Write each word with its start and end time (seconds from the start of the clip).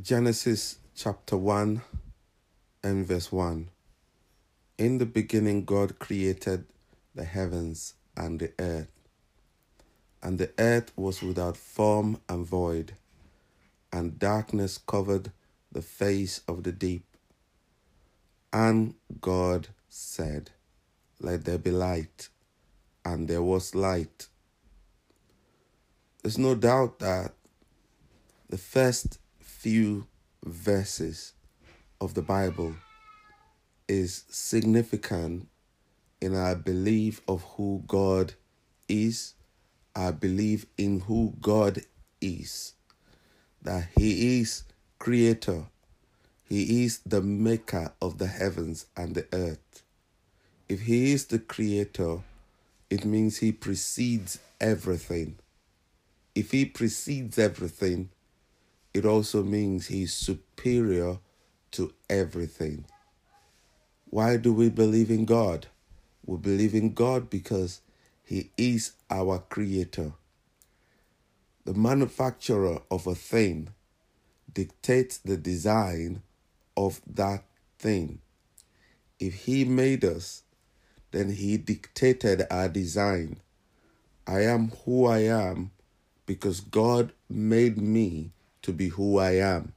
Genesis 0.00 0.78
chapter 0.94 1.36
1 1.36 1.82
and 2.82 3.06
verse 3.06 3.30
1. 3.30 3.68
In 4.78 4.96
the 4.96 5.04
beginning, 5.04 5.64
God 5.66 5.98
created 5.98 6.64
the 7.14 7.24
heavens 7.24 7.94
and 8.16 8.38
the 8.40 8.52
earth. 8.58 8.88
And 10.22 10.38
the 10.38 10.52
earth 10.58 10.92
was 10.96 11.22
without 11.22 11.56
form 11.56 12.18
and 12.30 12.46
void, 12.46 12.92
and 13.92 14.18
darkness 14.18 14.78
covered 14.78 15.32
the 15.70 15.82
face 15.82 16.40
of 16.48 16.62
the 16.62 16.72
deep. 16.72 17.04
And 18.54 18.94
God 19.20 19.68
said, 19.88 20.50
Let 21.20 21.44
there 21.44 21.58
be 21.58 21.72
light. 21.72 22.28
And 23.04 23.28
there 23.28 23.42
was 23.42 23.74
light. 23.74 24.28
There's 26.22 26.38
no 26.38 26.54
doubt 26.54 27.00
that 27.00 27.32
the 28.48 28.58
first 28.58 29.19
few 29.60 30.06
verses 30.42 31.34
of 32.00 32.14
the 32.14 32.22
Bible 32.22 32.74
is 33.86 34.24
significant 34.30 35.48
in 36.18 36.34
our 36.34 36.54
belief 36.54 37.20
of 37.28 37.42
who 37.42 37.84
God 37.86 38.32
is, 38.88 39.34
our 39.94 40.12
belief 40.12 40.64
in 40.78 41.00
who 41.00 41.34
God 41.42 41.82
is, 42.22 42.72
that 43.60 43.88
He 43.98 44.40
is 44.40 44.64
Creator, 44.98 45.66
He 46.48 46.84
is 46.86 47.00
the 47.04 47.20
Maker 47.20 47.92
of 48.00 48.16
the 48.16 48.28
heavens 48.28 48.86
and 48.96 49.14
the 49.14 49.26
earth. 49.30 49.82
If 50.70 50.80
He 50.80 51.12
is 51.12 51.26
the 51.26 51.38
Creator, 51.38 52.20
it 52.88 53.04
means 53.04 53.36
He 53.36 53.52
precedes 53.52 54.38
everything. 54.58 55.38
If 56.34 56.52
He 56.52 56.64
precedes 56.64 57.38
everything, 57.38 58.08
it 58.92 59.04
also 59.04 59.42
means 59.42 59.86
he's 59.86 60.12
superior 60.12 61.18
to 61.72 61.92
everything. 62.08 62.84
Why 64.06 64.36
do 64.36 64.52
we 64.52 64.68
believe 64.68 65.10
in 65.10 65.24
God? 65.24 65.68
We 66.26 66.36
believe 66.36 66.74
in 66.74 66.92
God 66.94 67.30
because 67.30 67.80
he 68.24 68.50
is 68.56 68.92
our 69.08 69.38
creator. 69.38 70.12
The 71.64 71.74
manufacturer 71.74 72.80
of 72.90 73.06
a 73.06 73.14
thing 73.14 73.68
dictates 74.52 75.18
the 75.18 75.36
design 75.36 76.22
of 76.76 77.00
that 77.06 77.44
thing. 77.78 78.20
If 79.20 79.34
he 79.34 79.64
made 79.64 80.04
us, 80.04 80.42
then 81.12 81.30
he 81.30 81.56
dictated 81.56 82.46
our 82.50 82.68
design. 82.68 83.40
I 84.26 84.42
am 84.42 84.72
who 84.84 85.06
I 85.06 85.20
am 85.20 85.70
because 86.26 86.60
God 86.60 87.12
made 87.28 87.78
me 87.78 88.32
to 88.62 88.72
be 88.72 88.88
who 88.88 89.18
I 89.18 89.32
am. 89.32 89.72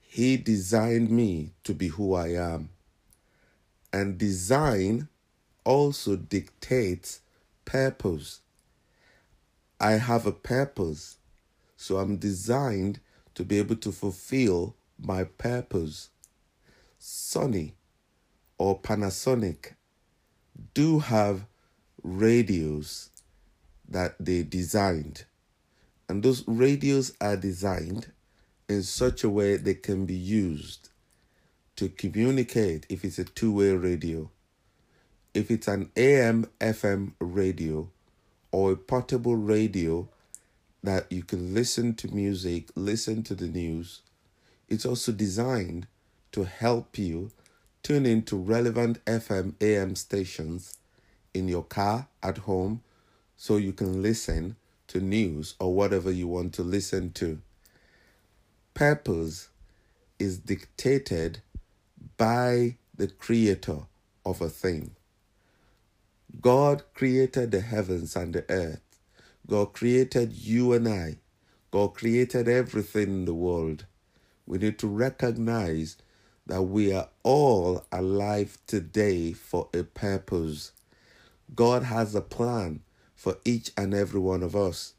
He 0.00 0.36
designed 0.36 1.10
me 1.10 1.52
to 1.64 1.74
be 1.74 1.88
who 1.88 2.14
I 2.14 2.28
am. 2.28 2.70
And 3.92 4.18
design 4.18 5.08
also 5.64 6.16
dictates 6.16 7.20
purpose. 7.64 8.40
I 9.80 9.92
have 9.92 10.26
a 10.26 10.32
purpose, 10.32 11.16
so 11.76 11.98
I'm 11.98 12.16
designed 12.16 13.00
to 13.34 13.44
be 13.44 13.58
able 13.58 13.76
to 13.76 13.92
fulfill 13.92 14.76
my 14.98 15.24
purpose. 15.24 16.10
Sony 17.00 17.72
or 18.58 18.78
Panasonic 18.78 19.74
do 20.74 21.00
have 21.00 21.46
radios 22.02 23.10
that 23.88 24.14
they 24.18 24.42
designed 24.42 25.24
and 26.12 26.22
those 26.22 26.46
radios 26.46 27.14
are 27.22 27.38
designed 27.38 28.12
in 28.68 28.82
such 28.82 29.24
a 29.24 29.30
way 29.30 29.56
they 29.56 29.72
can 29.72 30.04
be 30.04 30.12
used 30.12 30.90
to 31.74 31.88
communicate 31.88 32.84
if 32.90 33.02
it's 33.02 33.18
a 33.18 33.24
two 33.24 33.50
way 33.50 33.70
radio, 33.70 34.30
if 35.32 35.50
it's 35.50 35.68
an 35.68 35.90
AM 35.96 36.50
FM 36.60 37.12
radio, 37.18 37.88
or 38.50 38.72
a 38.72 38.76
portable 38.76 39.36
radio 39.36 40.06
that 40.82 41.10
you 41.10 41.22
can 41.22 41.54
listen 41.54 41.94
to 41.94 42.14
music, 42.14 42.68
listen 42.74 43.22
to 43.22 43.34
the 43.34 43.48
news. 43.48 44.02
It's 44.68 44.84
also 44.84 45.12
designed 45.12 45.86
to 46.32 46.44
help 46.44 46.98
you 46.98 47.30
tune 47.82 48.04
into 48.04 48.36
relevant 48.36 49.02
FM 49.06 49.54
AM 49.62 49.96
stations 49.96 50.76
in 51.32 51.48
your 51.48 51.64
car, 51.64 52.08
at 52.22 52.36
home, 52.36 52.82
so 53.34 53.56
you 53.56 53.72
can 53.72 54.02
listen 54.02 54.56
to 54.92 55.00
news 55.00 55.54
or 55.58 55.74
whatever 55.74 56.10
you 56.10 56.28
want 56.28 56.52
to 56.52 56.62
listen 56.62 57.10
to. 57.12 57.40
Purpose 58.74 59.48
is 60.18 60.36
dictated 60.38 61.40
by 62.18 62.76
the 62.94 63.08
creator 63.08 63.78
of 64.26 64.42
a 64.42 64.50
thing. 64.50 64.94
God 66.42 66.82
created 66.92 67.52
the 67.52 67.60
heavens 67.60 68.14
and 68.16 68.34
the 68.34 68.44
earth. 68.50 68.82
God 69.46 69.72
created 69.72 70.34
you 70.34 70.74
and 70.74 70.86
I. 70.86 71.16
God 71.70 71.94
created 71.94 72.46
everything 72.46 73.08
in 73.08 73.24
the 73.24 73.34
world. 73.34 73.86
We 74.46 74.58
need 74.58 74.78
to 74.80 74.88
recognize 74.88 75.96
that 76.46 76.62
we 76.62 76.92
are 76.92 77.08
all 77.22 77.86
alive 77.90 78.58
today 78.66 79.32
for 79.32 79.70
a 79.72 79.84
purpose. 79.84 80.72
God 81.54 81.84
has 81.84 82.14
a 82.14 82.20
plan 82.20 82.80
for 83.22 83.36
each 83.44 83.70
and 83.78 83.94
every 83.94 84.18
one 84.20 84.42
of 84.42 84.56
us. 84.56 84.94